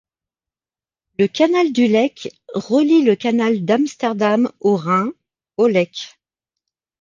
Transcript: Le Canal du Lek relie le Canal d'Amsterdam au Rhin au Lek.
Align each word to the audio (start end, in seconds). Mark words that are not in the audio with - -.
Le 1.19 1.27
Canal 1.27 1.71
du 1.73 1.85
Lek 1.87 2.27
relie 2.55 3.03
le 3.03 3.15
Canal 3.15 3.63
d'Amsterdam 3.65 4.49
au 4.59 4.75
Rhin 4.75 5.13
au 5.57 5.67
Lek. 5.67 6.17